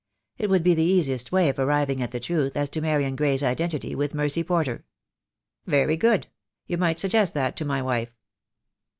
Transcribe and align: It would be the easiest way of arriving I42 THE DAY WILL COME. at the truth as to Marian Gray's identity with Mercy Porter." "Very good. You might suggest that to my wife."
It 0.39 0.49
would 0.49 0.63
be 0.63 0.73
the 0.73 0.81
easiest 0.81 1.31
way 1.31 1.47
of 1.47 1.59
arriving 1.59 1.99
I42 1.99 1.99
THE 1.99 1.99
DAY 1.99 1.99
WILL 1.99 1.99
COME. 1.99 2.03
at 2.07 2.11
the 2.13 2.19
truth 2.19 2.57
as 2.57 2.69
to 2.71 2.81
Marian 2.81 3.15
Gray's 3.15 3.43
identity 3.43 3.93
with 3.93 4.15
Mercy 4.15 4.41
Porter." 4.43 4.83
"Very 5.67 5.95
good. 5.95 6.25
You 6.65 6.79
might 6.79 6.97
suggest 6.99 7.35
that 7.35 7.55
to 7.57 7.65
my 7.65 7.83
wife." 7.83 8.09